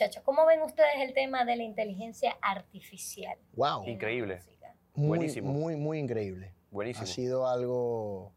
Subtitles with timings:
[0.00, 3.36] Muchachos, ¿cómo ven ustedes el tema de la inteligencia artificial?
[3.54, 3.82] Wow.
[3.84, 4.40] Increíble.
[4.94, 5.52] Muy, Buenísimo.
[5.52, 6.54] Muy, muy increíble.
[6.70, 7.02] Buenísimo.
[7.02, 8.32] Ha sido algo,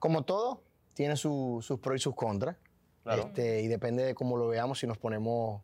[0.00, 0.64] como todo,
[0.94, 2.56] tiene su- sus pros y sus contras.
[3.04, 3.22] Claro.
[3.28, 5.62] Este, y depende de cómo lo veamos si nos ponemos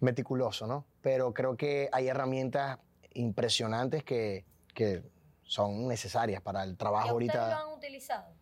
[0.00, 0.86] meticulosos, ¿no?
[1.02, 2.80] Pero creo que hay herramientas
[3.14, 5.04] impresionantes que, que
[5.44, 7.60] son necesarias para el ¿Ya trabajo ustedes lo ahorita.
[7.62, 8.34] han utilizado?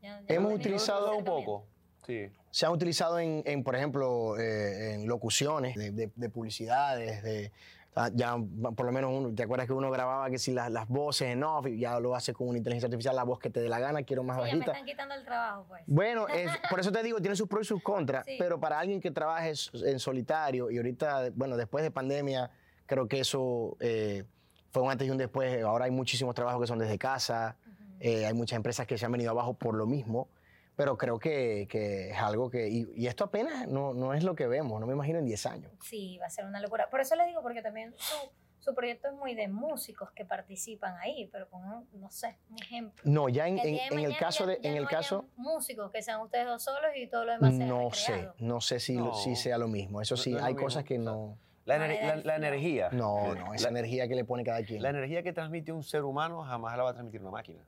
[0.00, 1.66] ¿Ya- ya Hemos utilizado un poco.
[2.06, 2.30] Sí.
[2.50, 7.52] Se han utilizado en, en, por ejemplo, eh, en locuciones de, de- de publicidades, de
[7.96, 8.36] ah, ya
[8.76, 11.42] por lo menos uno, ¿te acuerdas que uno grababa que si las, las voces en
[11.42, 13.78] off y ya lo hace con una inteligencia artificial, la voz que te dé la
[13.78, 14.72] gana, quiero más Sí, ya me bajita.
[14.72, 15.82] están quitando el trabajo, pues.
[15.86, 18.36] Bueno, es- por eso te digo, tiene sus pros y sus contras, Sí.
[18.38, 19.52] pero para alguien que trabaje
[19.84, 22.50] en solitario y ahorita, bueno, después de pandemia,
[22.86, 24.24] creo que eso eh,
[24.70, 25.62] fue un antes y un después.
[25.62, 27.56] Ahora hay muchísimos trabajos que son desde casa,
[27.98, 30.28] eh, hay muchas empresas que se han venido abajo por lo mismo,
[30.76, 34.34] pero creo que, que es algo que, y, y esto apenas no, no es lo
[34.34, 35.72] que vemos, no me imagino en 10 años.
[35.82, 36.88] Sí, va a ser una locura.
[36.90, 38.14] Por eso le digo, porque también su,
[38.58, 43.02] su proyecto es muy de músicos que participan ahí, pero pongan, no sé, un ejemplo.
[43.06, 46.02] No, ya en, en- el caso ya- de, ya en el no caso, músicos que
[46.02, 49.34] sean ustedes dos solos y todo lo demás sea no sé, no sé si, si
[49.34, 50.02] sea lo mismo.
[50.02, 52.90] Eso sí, no hay cosas mismo, que no, La, ener- la- energía.
[52.92, 54.82] no, no, esa La- energía que le pone cada quien.
[54.82, 57.64] La energía que transmite un ser humano jamás la va a transmitir una máquina.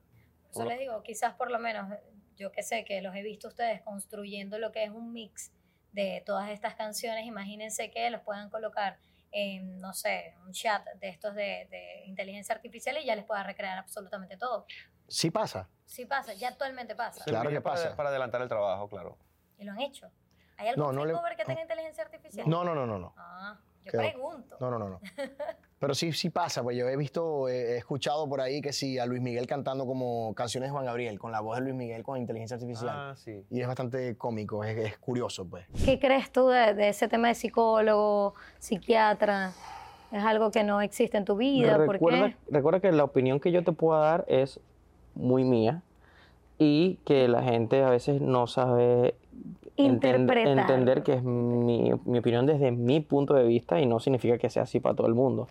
[0.51, 1.89] Eso les digo, quizás por lo menos,
[2.39, 5.53] yo que sé que los he visto ustedes construyendo lo que es un mix
[5.92, 8.98] de todas estas canciones, imagínense que los puedan colocar
[9.33, 13.42] en, no sé, un chat de estos de, de inteligencia artificial y ya les pueda
[13.42, 14.67] recrear absolutamente todo.
[15.06, 15.69] Sí pasa.
[15.84, 17.25] Sí pasa, ya actualmente pasa.
[17.25, 17.97] Claro que para- pasa.
[17.97, 19.19] Para adelantar el trabajo, claro.
[19.58, 20.11] Y lo han hecho.
[20.56, 22.48] ¿Hay algún No, no le- que tenga inteligencia artificial?
[22.48, 23.14] No, no, no, no, no.
[23.17, 23.58] Ah,
[23.92, 24.56] yo Quedó- pregunto.
[24.61, 25.00] No, no, no, no.
[25.80, 29.07] Pero sí, sí pasa, pues yo he visto, he escuchado por ahí que sí, a
[29.07, 32.18] Luis Miguel cantando como canciones de Juan Gabriel, con la voz de Luis Miguel con
[32.18, 32.89] inteligencia artificial.
[32.92, 33.45] Ah, sí.
[33.48, 35.67] Y es bastante cómico, es, es curioso, pues.
[35.85, 39.52] ¿Qué crees tú de, de ese tema de psicólogo, psiquiatra?
[40.11, 41.77] ¿Es algo que no existe en tu vida?
[41.77, 42.36] ¿Por recuerda, qué?
[42.51, 44.58] recuerda que la opinión que yo te puedo dar es
[45.14, 45.83] muy mía
[46.58, 49.14] y que la gente a veces no sabe
[49.78, 50.58] Interpretar.
[50.58, 54.50] entender que es mi, mi opinión desde mi punto de vista y no significa que
[54.50, 55.48] sea así para todo el mundo.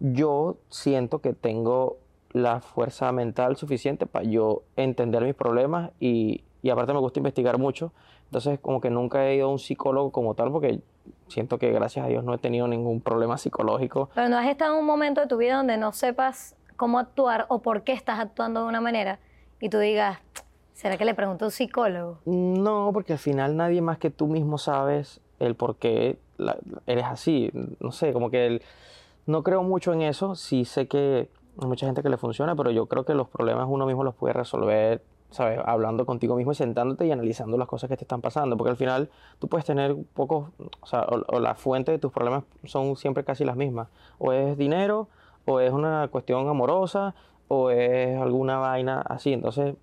[0.00, 1.98] Yo siento que tengo
[2.32, 7.58] la fuerza mental suficiente para yo entender mis problemas y, y aparte me gusta investigar
[7.58, 7.92] mucho.
[8.24, 10.80] Entonces como que nunca he ido a un psicólogo como tal porque
[11.28, 14.10] siento que gracias a Dios no he tenido ningún problema psicológico.
[14.14, 17.46] Pero no has estado en un momento de tu vida donde no sepas cómo actuar
[17.48, 19.18] o por qué estás actuando de una manera
[19.60, 20.18] y tú digas,
[20.74, 22.18] ¿será que le pregunto a un psicólogo?
[22.24, 26.18] No, porque al final nadie más que tú mismo sabes el por qué
[26.86, 27.50] eres así.
[27.80, 28.62] No sé, como que el-
[29.26, 30.34] no creo mucho en eso.
[30.34, 31.28] Sí sé que
[31.60, 34.14] hay mucha gente que le funciona, pero yo creo que los problemas uno mismo los
[34.14, 35.60] puede resolver, ¿sabes?
[35.64, 38.56] Hablando contigo mismo y sentándote y analizando las cosas que te están pasando.
[38.56, 40.48] Porque al final tú puedes tener pocos,
[40.80, 43.88] o sea, o, o la fuente de tus problemas son siempre casi las mismas.
[44.18, 45.08] O es dinero,
[45.44, 47.14] o es una cuestión amorosa,
[47.48, 49.32] o es alguna vaina así.
[49.32, 49.74] Entonces,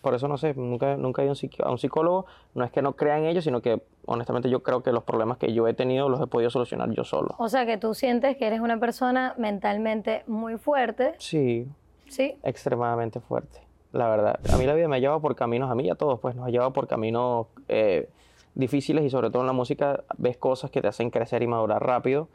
[0.00, 1.34] por eso no sé, nunca, nunca he ido
[1.64, 2.26] a un psicólogo.
[2.54, 5.38] No es que no crea en ellos, sino que honestamente yo creo que los problemas
[5.38, 7.34] que yo he tenido los he podido solucionar yo solo.
[7.38, 11.66] O sea, que tú sientes que eres una persona mentalmente muy fuerte, Sí,
[12.08, 12.36] ¿sí?
[12.42, 13.60] extremadamente fuerte,
[13.92, 14.40] la verdad.
[14.52, 16.34] A mí la vida me ha llevado por caminos, a mí y a todos, pues
[16.34, 18.08] nos ha llevado por caminos eh,
[18.54, 21.84] difíciles y sobre todo en la música ves cosas que te hacen crecer y madurar
[21.84, 22.28] rápido.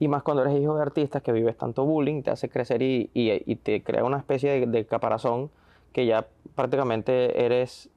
[0.00, 3.10] Y más cuando eres hijo de artistas que vives tanto bullying, te hace crecer y,
[3.14, 5.50] y- y te crea una especie de, de caparazón
[5.94, 7.88] que ya prácticamente eres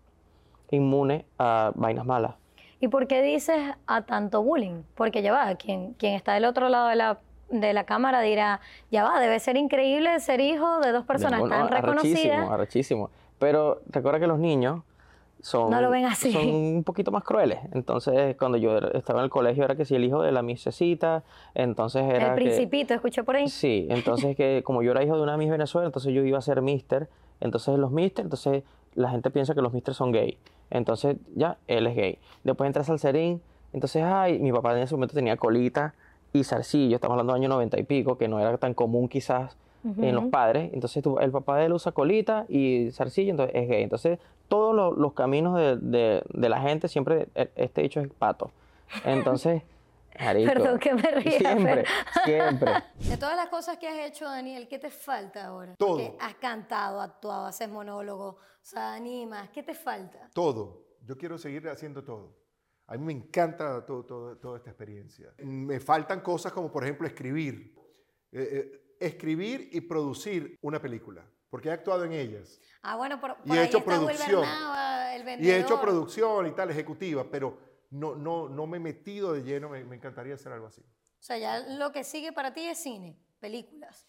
[0.71, 2.35] inmune a vainas malas.
[2.79, 4.83] ¿Y por qué dices a tanto bullying?
[4.95, 7.19] Porque ya va, quien, quien está del otro lado de la,
[7.49, 11.55] de la cámara dirá, ya va, debe ser increíble ser hijo de dos personas Bueno,
[11.55, 12.49] tan arrechísimo, reconocidas.
[12.51, 13.09] arrechísimo.
[13.39, 14.83] Pero recuerda que los niños
[15.41, 16.31] son, No lo ven así.
[16.31, 17.59] son un poquito más crueles.
[17.73, 21.23] Entonces, cuando yo estaba en el colegio, era que si el hijo de la misecita,
[21.55, 22.43] entonces era El que...
[22.45, 23.47] principito, escuché por ahí.
[23.47, 26.41] Sí, entonces que como yo era hijo de una Miss Venezuela, entonces yo iba a
[26.41, 27.09] ser mister.
[27.41, 28.63] Entonces los mister, entonces
[28.95, 30.37] la gente piensa que los mister son gay.
[30.69, 32.17] Entonces ya, él es gay.
[32.43, 33.41] Después entra Salserín,
[33.73, 35.93] entonces, ay, mi papá en ese momento tenía colita
[36.33, 39.55] y zarcillo, estamos hablando del año 90 y pico, que no era tan común quizás
[40.03, 40.71] en los padres.
[40.73, 43.83] Entonces el papá de él usa colita y zarcillo, entonces es gay.
[43.83, 48.07] Entonces todos lo- los caminos de, de- de la gente siempre, e- este dicho es
[48.09, 48.51] pato.
[49.05, 49.61] Entonces,
[50.19, 52.73] marico, Perdón que me ría, Siempre, pero- siempre.
[52.97, 55.75] De todas las cosas que has hecho, Daniel, ¿qué te falta ahora?
[55.77, 55.97] Todo.
[55.97, 59.49] Porque has cantado, actuado, haces monólogo, o sea, animas.
[59.49, 60.29] ¿Qué te falta?
[60.33, 60.85] Todo.
[61.03, 62.35] Yo quiero seguir haciendo todo.
[62.87, 65.33] A mí me encanta todo, todo- toda esta experiencia.
[65.39, 67.75] Me faltan cosas como, por ejemplo, escribir.
[68.31, 72.59] Eh, eh, escribir y producir una película, porque he actuado en ellas.
[72.81, 74.43] Ah, bueno, por, por Y he ahí hecho producción.
[75.13, 77.57] El Y he hecho producción y tal, ejecutiva, pero
[77.89, 80.81] no, no, no me he metido de lleno, me, me encantaría hacer algo así.
[80.81, 84.07] O sea, ya lo que sigue para ti es cine, películas.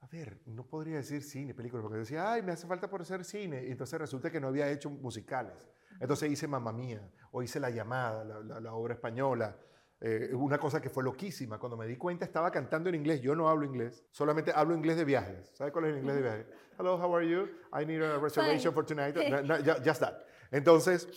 [0.00, 3.24] A ver, no podría decir cine, película, porque decía, ay, me hace falta por hacer
[3.24, 3.64] cine.
[3.66, 5.66] Y entonces resulta que no había hecho musicales.
[5.98, 9.56] Entonces hice Mamma Mía, o hice La Llamada, la, la- la obra española.
[10.00, 11.58] Eh, una cosa que fue loquísima.
[11.58, 13.22] Cuando me di cuenta, estaba cantando en inglés.
[13.22, 15.50] Yo no hablo inglés, solamente hablo inglés de viajes.
[15.54, 16.46] ¿Sabe cuál es el inglés de viajes?
[16.78, 17.44] Hello, how are you?
[17.72, 19.16] I need a reservation for tonight.
[19.16, 20.18] No, no, ju- just that.
[20.50, 21.08] Entonces,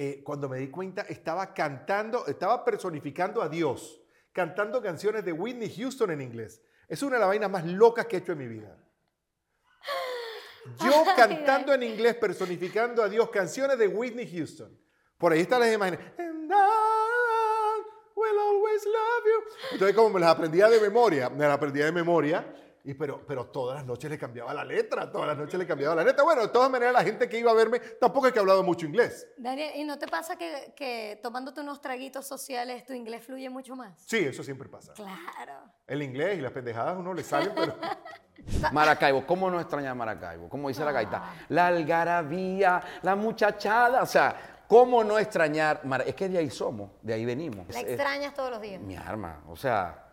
[0.00, 4.00] eh, cuando me di cuenta, estaba cantando, estaba personificando a Dios,
[4.32, 6.62] cantando canciones de Whitney Houston en inglés.
[6.86, 8.78] Es una de las vainas más locas que he hecho en mi vida.
[10.84, 14.70] Yo cantando en inglés, personificando a Dios, canciones de Whitney Houston.
[15.18, 15.98] Por ahí están las imágenes.
[16.16, 17.82] And I
[18.14, 19.52] will always love you.
[19.72, 22.46] Entonces, como me las aprendía de memoria, me las aprendía de memoria,
[22.88, 25.94] y pero, pero todas las noches le cambiaba la letra, todas las noches le cambiaba
[25.94, 26.24] la letra.
[26.24, 28.62] Bueno, de todas maneras, la gente que iba a verme tampoco es que ha hablado
[28.62, 29.28] mucho inglés.
[29.36, 33.76] Daniel, ¿y no te pasa que, que tomándote unos traguitos sociales tu inglés fluye mucho
[33.76, 34.02] más?
[34.06, 34.94] Sí, eso siempre pasa.
[34.94, 35.64] Claro.
[35.86, 37.76] El inglés y las pendejadas a uno le salen, pero...
[38.72, 40.48] Maracaibo, ¿cómo no extrañar Maracaibo?
[40.48, 41.34] ¿Cómo dice la gaita?
[41.50, 45.82] La algarabía, la muchachada, o sea, ¿cómo no extrañar?
[46.06, 47.68] Es que de ahí somos, de ahí venimos.
[47.68, 48.80] La extrañas todos los días.
[48.80, 50.07] mi arma, o sea,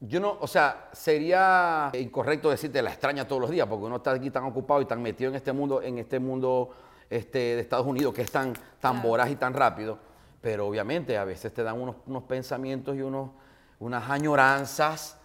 [0.00, 4.12] yo no, o sea, sería incorrecto decirte la extraña todos los días, porque uno está
[4.12, 6.70] aquí tan ocupado y tan metido en este mundo, en este mundo
[7.10, 9.98] este, de Estados Unidos que es tan, tan voraz y tan rápido,
[10.40, 13.30] pero obviamente a veces te dan unos, unos pensamientos y unos,
[13.78, 15.18] unas añoranzas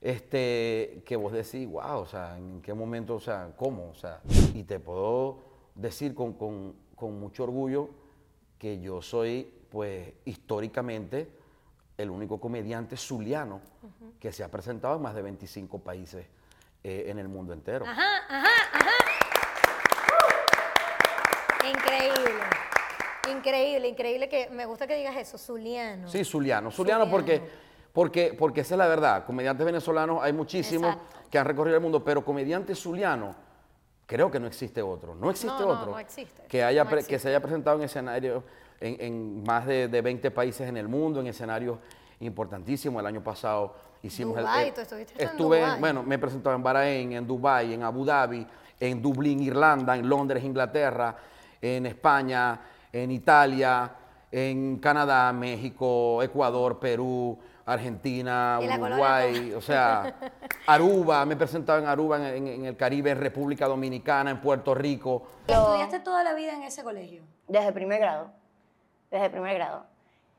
[0.00, 4.20] este, que vos decís, wow, o sea, en qué momento, o sea, cómo, o sea,
[4.54, 5.38] y te puedo
[5.74, 7.90] decir con, con- con mucho orgullo
[8.58, 11.30] que yo soy, pues, históricamente
[11.98, 13.60] el único comediante zuliano
[14.20, 16.24] que se ha presentado en más de 25 países
[16.84, 17.84] eh, en el mundo entero.
[17.86, 18.90] Ajá, ajá, ajá.
[21.68, 22.30] Increíble.
[23.30, 26.08] Increíble, increíble que me gusta que digas eso, Zuliano.
[26.08, 26.70] Sí, zuliano.
[26.70, 27.42] Zuliano porque,
[27.92, 29.26] porque, porque esa es la verdad.
[29.26, 31.28] Comediantes venezolanos hay muchísimos Exacto.
[31.30, 33.34] que han recorrido el mundo, pero comediante zuliano,
[34.06, 35.14] creo que no existe otro.
[35.16, 36.44] No existe No, otro no existe.
[36.48, 37.14] Que, haya No pre- existe.
[37.16, 38.44] que se haya presentado en escenario
[38.80, 41.78] en, en más de, de 20 países en el mundo, en escenarios
[42.20, 43.00] importantísimos.
[43.00, 45.80] El año pasado hicimos el- Dubái, el- tú estuviste en estuve, Dubái.
[45.80, 48.46] bueno, me he presentado en Bahrein, en Dubái, en Abu Dhabi,
[48.80, 51.16] en Dublín, Irlanda, en Londres, Inglaterra,
[51.60, 52.60] en España,
[52.92, 53.90] en Italia,
[54.30, 60.14] en Canadá, México, Ecuador, Perú, Argentina, Uruguay, colonia o sea,
[60.66, 64.40] Aruba, me he presentado en Aruba, en, en- en el Caribe, en República Dominicana, en
[64.40, 65.26] Puerto Rico.
[65.46, 67.24] ¿Estudiaste toda la vida en ese colegio?
[67.46, 68.30] Desde primer grado.
[69.10, 69.86] Desde primer grado.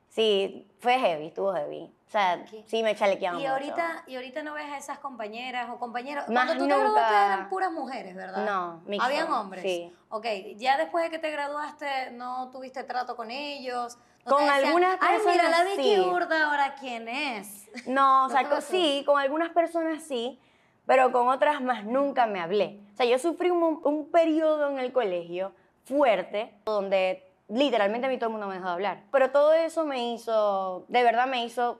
[0.09, 1.91] Sí, fue heavy, estuvo heavy.
[2.07, 2.63] O sea, ¿Qué?
[2.67, 3.53] sí me chalequeaban Y mucho.
[3.53, 6.27] ahorita, y ahorita no ves a esas compañeras o compañeros.
[6.29, 6.89] Más Cuando tú te nunca.
[6.91, 8.45] graduaste eran puras mujeres, ¿verdad?
[8.45, 9.61] No, mixto, Habían hombres.
[9.61, 9.93] sí.
[10.09, 10.25] Ok,
[10.57, 13.97] ya después de que te graduaste, ¿no tuviste trato con ellos?
[14.25, 15.99] ¿No Con te decían, algunas Ay, mira, la personas, Vicky sí.
[16.01, 17.69] Urda, ¿ahora quién es?
[17.87, 18.71] No, o ¿No sea, te co- pasó?
[18.71, 20.39] sí, con algunas personas sí,
[20.87, 22.79] pero con otras más nunca me hablé.
[22.93, 25.53] O sea, yo sufrí un, un periodo en el colegio
[25.85, 29.03] fuerte donde literalmente a mí todo el mundo me dejó de hablar.
[29.11, 31.79] Pero todo eso me hizo, de verdad me hizo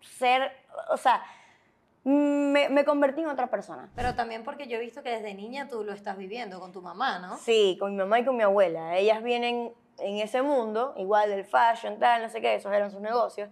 [0.00, 0.52] ser,
[0.90, 1.22] o sea,
[2.04, 3.88] me, me convertí en otra persona.
[3.94, 6.82] Pero también porque yo he visto que desde niña tú lo estás viviendo con tu
[6.82, 7.36] mamá, ¿no?
[7.38, 8.96] Sí, con mi mamá y con mi abuela.
[8.96, 13.00] Ellas vienen en ese mundo, igual del fashion, tal, no sé qué, esos eran sus
[13.00, 13.50] negocios.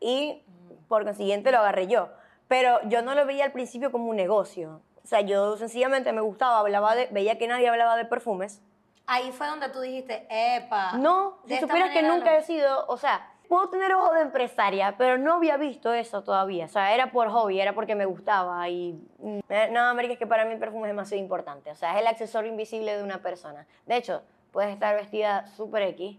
[0.00, 0.42] Y
[0.88, 2.08] por consiguiente lo agarré yo.
[2.48, 4.80] Pero yo no lo veía al principio como un negocio.
[5.04, 8.62] O sea, yo sencillamente me gustaba, hablaba de, veía que nadie hablaba de perfumes.
[9.10, 10.92] Ahí fue donde tú dijiste, epa.
[10.92, 12.36] No, si supieras que nunca no".
[12.36, 16.66] he sido, o sea, puedo tener ojo de empresaria, pero no había visto eso todavía.
[16.66, 18.68] O sea, era por hobby, era porque me gustaba.
[18.68, 21.70] Y mm, eh, no, América, es que para mí el perfume es demasiado importante.
[21.70, 23.66] O sea, es el accesorio invisible de una persona.
[23.86, 24.22] De hecho,
[24.52, 26.18] puedes estar vestida súper X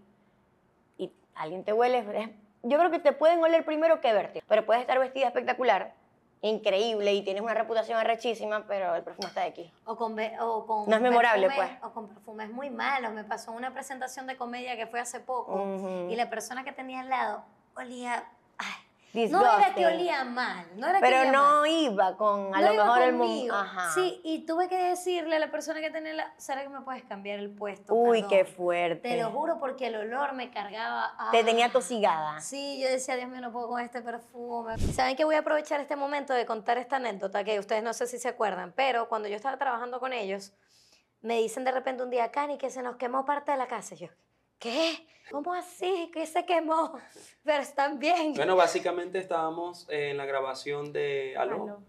[0.98, 2.34] y alguien te huele.
[2.64, 5.94] yo creo que te pueden oler primero que verte, pero puedes estar vestida espectacular,
[6.42, 9.72] increíble y tienes una reputación arrechísima, pero el perfume está X.
[9.86, 11.70] O con, o con No es memorable, pues.
[11.84, 13.12] O con perfumes muy malos.
[13.12, 15.66] Me pasó una presentación de comedia que fue hace poco
[16.10, 17.44] y la persona que tenía al lado
[17.76, 18.26] olía...
[19.14, 21.70] no era que olía mal, no era que Pero olía no mal.
[21.70, 23.54] iba con, a No lo iba mejor el mundo.
[23.56, 23.92] Ajá.
[23.94, 26.34] Sí, y tuve que decirle a la persona que tenía la...
[26.38, 27.94] ¿Será que me puedes cambiar el puesto?
[27.94, 28.30] Uy, Perdón".
[28.30, 29.10] qué fuerte.
[29.10, 31.14] Te lo juro porque el olor me cargaba...
[31.32, 31.46] Te ah.
[31.46, 32.40] tenía tosigada.
[32.42, 34.78] Sí, yo decía, Dios mío, no puedo con este perfume.
[34.94, 38.08] ¿Saben que voy a aprovechar este momento de contar esta anécdota que ustedes no sé
[38.08, 40.54] si se acuerdan, pero cuando yo estaba trabajando con ellos,
[41.22, 43.96] me dicen de repente un día, Cani, que se nos quemó parte de la casa.
[43.96, 44.08] Y yo,
[44.60, 45.08] ¿qué?
[45.32, 46.12] ¿Cómo así?
[46.14, 47.00] ¿Qué se quemó?
[47.44, 48.34] Pero están bien.
[48.34, 51.80] Bueno, básicamente estábamos en la grabación de Aló.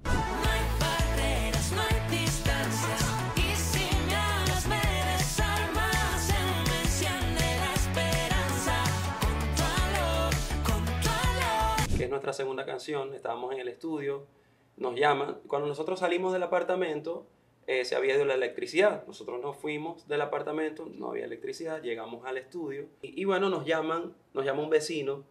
[11.96, 13.12] Que es nuestra segunda canción.
[13.12, 14.26] Estábamos en el estudio.
[14.76, 15.40] Nos llaman.
[15.46, 17.26] Cuando nosotros salimos del apartamento
[17.66, 19.04] eh, se había ido la electricidad.
[19.06, 23.64] Nosotros nos fuimos del apartamento, no había electricidad, llegamos al estudio y, y bueno, nos
[23.66, 25.24] llaman, nos llama un vecino,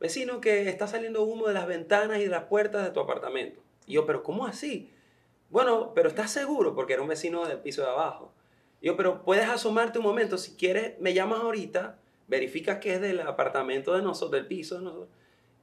[0.00, 3.60] vecino que está saliendo humo de las ventanas y de las puertas de tu apartamento.
[3.86, 4.90] Y yo, pero ¿cómo así?
[5.50, 6.74] Bueno, pero ¿estás seguro?
[6.74, 8.32] Porque era un vecino del piso de abajo.
[8.80, 13.00] Y yo, pero puedes asomarte un momento, si quieres, me llamas ahorita, verificas que es
[13.00, 15.08] del apartamento de nosotros, del piso de nosotros,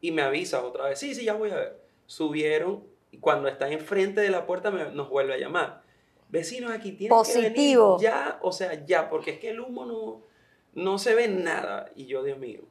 [0.01, 1.00] y me avisas otra vez.
[1.00, 1.79] Sí, sí, ya voy a ver.
[2.07, 5.84] Subieron y cuando está enfrente de la puerta me- nos vuelve a llamar.
[6.36, 7.98] Vecinos aquí tienen Positivo.
[7.98, 10.22] que venir ya, o sea, ya, porque es que el humo no,
[10.74, 11.92] no se ve nada.
[11.96, 12.62] Y yo, Dios mío,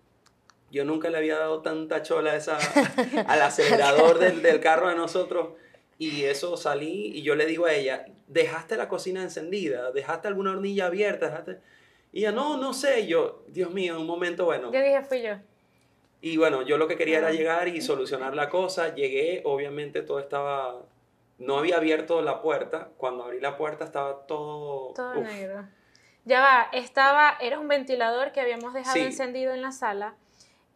[0.70, 2.58] yo nunca le había dado tanta chola a esa,
[3.26, 5.54] al acelerador del, del carro de nosotros.
[5.98, 10.50] Y eso salí y yo le digo a ella, dejaste la cocina encendida, dejaste alguna
[10.50, 11.60] hornilla abierta, dejaste...
[12.12, 13.00] Y ella, no, no sé.
[13.00, 14.72] Y yo, Dios mío, en un momento, bueno.
[14.72, 15.34] Yo dije, fui yo.
[16.20, 18.94] Y bueno, yo lo que quería era llegar y solucionar la cosa.
[18.94, 20.82] Llegué, obviamente todo estaba...
[21.38, 22.90] No había abierto la puerta.
[22.96, 24.92] Cuando abrí la puerta estaba todo...
[24.94, 25.26] Todo uf.
[25.26, 25.66] negro.
[26.24, 29.00] Ya va, estaba, era un ventilador que habíamos dejado Sí.
[29.02, 30.14] encendido en la sala.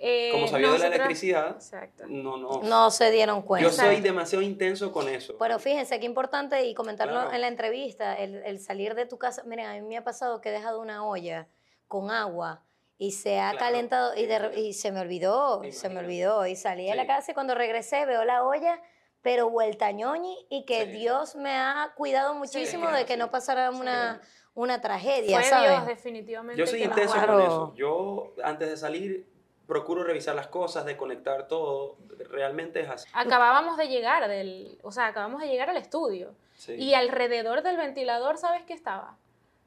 [0.00, 2.04] Eh, Como sabía de la electricidad, Exacto.
[2.06, 2.60] no, no.
[2.62, 3.68] No se dieron cuenta.
[3.68, 5.36] Yo soy demasiado intenso con eso.
[5.38, 7.32] Pero fíjense qué importante y comentarlo Claro.
[7.32, 9.42] en la entrevista, el, el salir de tu casa.
[9.44, 11.48] Miren, a mí me ha pasado que he dejado una olla
[11.88, 12.62] con agua
[12.96, 13.58] y se ha Claro.
[13.64, 16.46] calentado y, de y se me olvidó, se me olvidó.
[16.46, 18.80] Y salí de la casa y cuando regresé veo la olla,
[19.22, 20.90] pero vuelta ñoñi y que Sí.
[20.92, 23.18] Dios me ha cuidado muchísimo es de que así.
[23.20, 24.20] no pasara una,
[24.54, 25.70] una tragedia, Fue ¿sabes?
[25.70, 26.58] Dios, definitivamente.
[26.60, 27.74] Yo soy intenso con eso.
[27.76, 29.28] Yo, antes de salir,
[29.66, 31.96] procuro revisar las cosas, desconectar todo.
[32.30, 33.08] Realmente es así.
[33.12, 36.34] Acabábamos de llegar del, o sea, acabamos de llegar al estudio.
[36.54, 36.72] Sí.
[36.74, 39.16] Y alrededor del ventilador, ¿sabes qué estaba?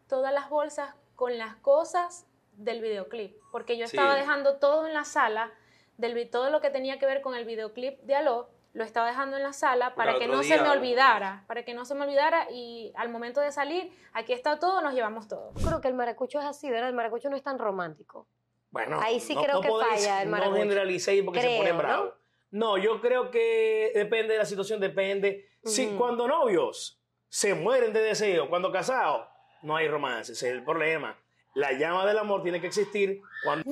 [0.07, 3.37] Todas las bolsas con las cosas del videoclip.
[3.51, 3.95] Porque yo Sí.
[3.95, 5.51] estaba dejando todo en la sala,
[5.97, 9.35] del, todo lo que tenía que ver con el videoclip de Aló, lo estaba dejando
[9.37, 12.47] en la sala para que no se me olvidara, para que no se me olvidara
[12.51, 15.51] y al momento de salir, aquí está todo, nos llevamos todo.
[15.57, 16.89] Yo creo que el maracucho es así, ¿verdad?
[16.89, 18.27] El maracucho no es tan romántico.
[18.69, 20.59] Bueno, Ahí sí creo que podéis- falla el No maracucho.
[20.61, 22.13] generalicéis porque se Creo, ponen ¿no?
[22.51, 22.77] ¿no?
[22.77, 25.49] yo creo que depende de la situación, depende.
[25.65, 26.97] Si cuando novios
[27.27, 29.27] se mueren de deseo, cuando casados,
[29.63, 31.17] no hay romance, ese es el problema.
[31.55, 33.69] La llama del amor tiene que existir cuando,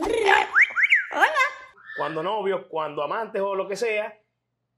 [1.97, 4.17] cuando novios, cuando amantes o lo que sea,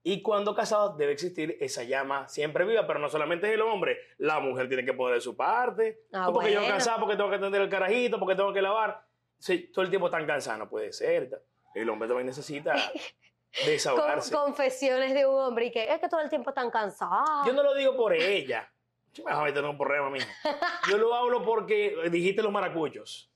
[0.04, 3.98] y cuando casados debe existir esa llama siempre viva, pero no solamente es el hombre,
[4.18, 6.02] la mujer tiene que poner de su parte.
[6.12, 6.74] Ah, No porque yo bueno.
[6.74, 9.04] cansado, porque tengo que atender el carajito, porque tengo que lavar.
[9.38, 11.42] Sí, todo el tiempo tan cansado no puede ser.
[11.76, 12.74] El hombre también necesita
[13.54, 14.34] Con- desahogarse.
[14.34, 17.46] confesiones de un hombre y que es que todo el tiempo están cansados.
[17.46, 18.72] Yo no lo digo por ella.
[19.14, 20.28] Yo me vas a en un problema, mijo.
[20.90, 23.30] Yo lo hablo porque dijiste los maracuchos.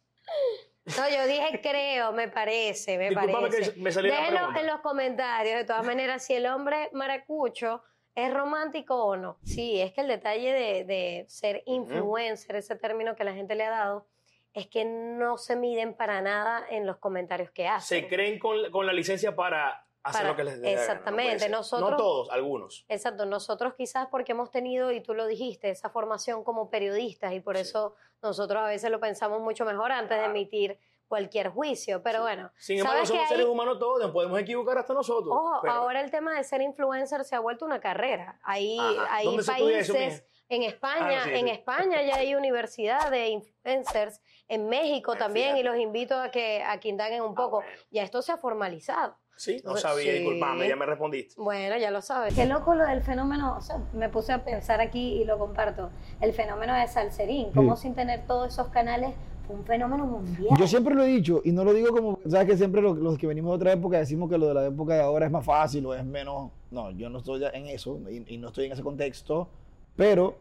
[0.85, 3.73] No, yo dije creo, me parece, me parece.
[3.73, 9.03] que me salió en los comentarios, de todas maneras, si el hombre maracucho es romántico
[9.03, 9.39] o no.
[9.43, 13.65] Sí, es que el detalle de, de ser influencer, ese término que la gente le
[13.65, 14.07] ha dado,
[14.53, 18.03] es que no se miden para nada en los comentarios que hacen.
[18.03, 20.73] Se creen con, con la licencia para hacer Para- lo que les dé.
[20.75, 21.51] no exactamente, ser.
[21.51, 22.85] nosotros- No todos, algunos.
[22.87, 27.39] Exacto, nosotros quizás porque hemos tenido, y tú lo dijiste, esa formación como periodistas y
[27.39, 27.63] por Sí.
[27.63, 32.01] eso nosotros a veces lo pensamos mucho mejor antes de emitir cualquier juicio.
[32.03, 32.21] Pero Sí.
[32.23, 35.35] bueno, Sin embargo, ¿sabes que somos hay- seres humanos todos, nos podemos equivocar hasta nosotros.
[35.35, 38.39] Ojo, pero- ahora el tema de ser influencer se ha vuelto una carrera.
[38.43, 39.07] Hay, Ajá.
[39.11, 40.25] hay ¿Dónde se estudia eso, países?
[40.49, 41.51] En España, Ah, sí, en sí.
[41.51, 46.61] España ya hay universidad de influencers, en México Ah, también, y los invito a que,
[46.63, 47.57] a que indaguen un Ah, poco.
[47.57, 47.71] bueno.
[47.91, 49.15] Ya esto se ha formalizado.
[49.37, 50.19] Sí, no Pues, sabía, sí.
[50.19, 51.35] disculpame, ya me respondiste.
[51.41, 52.33] Bueno, ya lo sabes.
[52.35, 55.89] Qué loco lo del fenómeno, o sea, me puse a pensar aquí y lo comparto,
[56.21, 57.83] el fenómeno de Salserín, cómo Sí.
[57.83, 59.13] sin tener todos esos canales
[59.45, 60.55] fue un fenómeno mundial.
[60.57, 63.17] Yo siempre lo he dicho, y no lo digo como, sabes que siempre lo- los,
[63.17, 65.45] que venimos de otra época decimos que lo de la época de ahora es más
[65.45, 66.51] fácil o es menos.
[66.71, 69.49] No, yo no estoy en eso y, y no estoy en ese contexto,
[69.95, 70.35] pero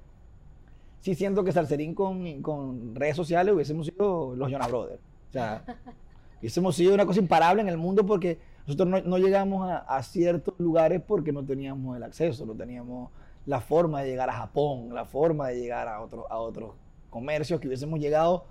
[1.00, 5.00] sí siento que Salserín con, con redes sociales hubiésemos sido los Jonas Brothers.
[5.28, 5.64] O sea,
[6.40, 10.02] hubiésemos sido una cosa imparable en el mundo porque nosotros no, no llegamos a, a
[10.02, 13.10] ciertos lugares porque no teníamos el acceso, no teníamos
[13.46, 16.72] la forma de llegar a Japón, la forma de llegar a, otro, a otros
[17.10, 18.44] comercios que hubiésemos llegado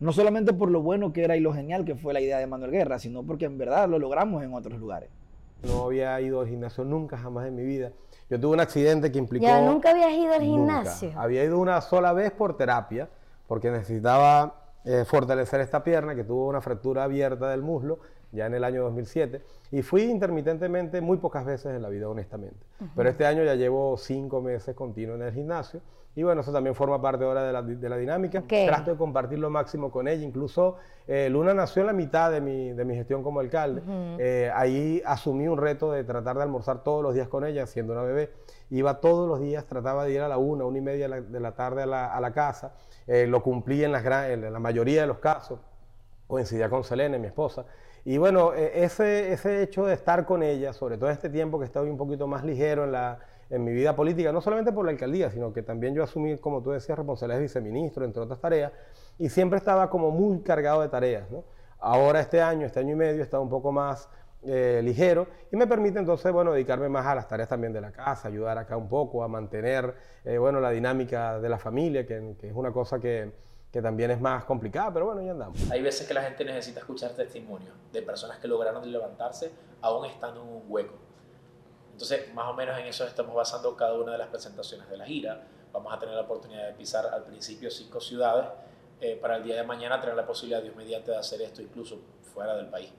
[0.00, 2.46] no solamente por lo bueno que era y lo genial que fue la idea de
[2.46, 5.10] Manuel Guerra, sino porque en verdad lo logramos en otros lugares.
[5.64, 7.90] No había ido al gimnasio nunca, jamás en mi vida.
[8.30, 9.46] Yo tuve un accidente que implicó...
[9.46, 10.82] Ya nunca habías ido al Nunca.
[10.82, 11.12] gimnasio.
[11.16, 13.08] Había ido una sola vez por terapia,
[13.46, 14.54] porque necesitaba
[14.84, 18.00] eh, fortalecer esta pierna, que tuvo una fractura abierta del muslo,
[18.32, 19.42] ya en el año 2007.
[19.72, 22.64] Y fui intermitentemente muy pocas veces en la vida, honestamente.
[22.96, 25.80] Pero este año ya llevo cinco meses continuo en el gimnasio
[26.14, 28.42] Y bueno, eso también forma parte ahora de la, de la dinámica.
[28.42, 28.66] ¿Qué?
[28.66, 30.24] Trato de compartir lo máximo con ella.
[30.24, 33.82] Incluso eh, Luna nació en la mitad de mi, de mi gestión como alcalde.
[34.18, 37.92] Eh, ahí asumí un reto de tratar de almorzar todos los días con ella, siendo
[37.92, 38.30] una bebé.
[38.70, 41.20] Iba todos los días, trataba de ir a la una, una y media de la,
[41.20, 42.74] de la tarde a la, a la casa.
[43.06, 45.60] Eh, lo cumplí en, las gran- en la mayoría de los casos.
[46.26, 47.64] Coincidía con Selene, mi esposa.
[48.04, 51.66] Y bueno, eh, ese, ese hecho de estar con ella, sobre todo este tiempo que
[51.66, 53.18] estoy un poquito más ligero en, la,
[53.50, 56.62] en mi vida política, no solamente por la alcaldía, sino que también yo asumí, como
[56.62, 58.72] tú decías, responsabilidades de viceministro, entre otras tareas,
[59.18, 61.30] y siempre estaba como muy cargado de tareas.
[61.30, 61.44] ¿no?
[61.78, 64.08] Ahora este año, este año y medio, está un poco más
[64.44, 67.90] eh, ligero y me permite entonces, bueno, dedicarme más a las tareas también de la
[67.90, 72.36] casa, ayudar acá un poco a mantener, eh, bueno, la dinámica de la familia, que,
[72.38, 73.32] que es una cosa que,
[73.70, 75.70] que también es más complicada, pero bueno, ya andamos.
[75.70, 80.42] Hay veces que la gente necesita escuchar testimonios de personas que lograron levantarse aún estando
[80.42, 80.94] en un hueco.
[81.92, 85.04] Entonces, más o menos en eso estamos basando cada una de las presentaciones de la
[85.04, 85.42] gira.
[85.72, 88.48] Vamos a tener la oportunidad de pisar al principio cinco ciudades
[89.00, 92.00] eh, para el día de mañana tener la posibilidad, Dios mediante, de hacer esto incluso
[92.32, 92.90] fuera del país.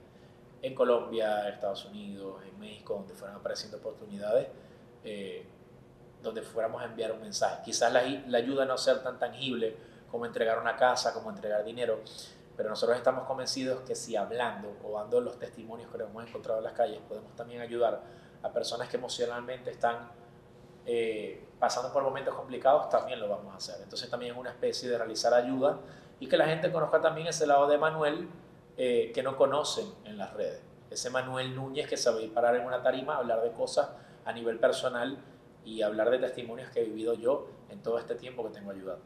[0.62, 4.48] En Colombia, Estados Unidos, en México, donde fueran apareciendo oportunidades,
[5.02, 5.46] eh,
[6.22, 7.62] donde fuéramos a enviar un mensaje.
[7.64, 12.00] Quizás la, la ayuda no sea tan tangible como entregar una casa, como entregar dinero,
[12.56, 16.64] pero nosotros estamos convencidos que si hablando o dando los testimonios que hemos encontrado en
[16.64, 18.02] las calles, podemos también ayudar
[18.42, 20.10] a personas que emocionalmente están
[20.86, 23.76] eh, pasando por momentos complicados, también lo vamos a hacer.
[23.82, 25.78] Entonces también es una especie de realizar ayuda
[26.18, 28.28] y que la gente conozca también ese lado de Manuel
[28.76, 30.62] eh, que no conocen en las redes.
[30.90, 33.90] Ese Manuel Núñez que sabe parar en una tarima, hablar de cosas
[34.24, 35.18] a nivel personal
[35.64, 39.04] y hablar de testimonios que he vivido yo en todo este tiempo que tengo ayudando.